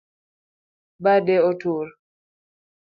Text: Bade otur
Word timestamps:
Bade 1.03 1.35
otur 1.49 1.87